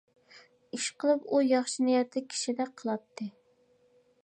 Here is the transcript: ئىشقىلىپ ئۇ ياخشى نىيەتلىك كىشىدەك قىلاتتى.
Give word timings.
ئىشقىلىپ 0.77 1.27
ئۇ 1.35 1.41
ياخشى 1.49 1.85
نىيەتلىك 1.89 2.27
كىشىدەك 2.33 2.75
قىلاتتى. 2.83 3.31